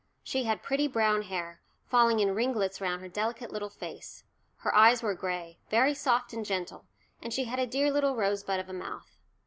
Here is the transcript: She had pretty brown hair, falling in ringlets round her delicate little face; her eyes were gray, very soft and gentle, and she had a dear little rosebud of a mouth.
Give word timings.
She 0.23 0.45
had 0.45 0.63
pretty 0.63 0.87
brown 0.87 1.21
hair, 1.21 1.61
falling 1.85 2.19
in 2.21 2.33
ringlets 2.33 2.81
round 2.81 3.03
her 3.03 3.07
delicate 3.07 3.51
little 3.53 3.69
face; 3.69 4.23
her 4.61 4.73
eyes 4.73 5.03
were 5.03 5.13
gray, 5.13 5.59
very 5.69 5.93
soft 5.93 6.33
and 6.33 6.43
gentle, 6.43 6.87
and 7.21 7.31
she 7.31 7.43
had 7.43 7.59
a 7.59 7.67
dear 7.67 7.91
little 7.91 8.15
rosebud 8.15 8.59
of 8.59 8.67
a 8.67 8.73
mouth. 8.73 9.15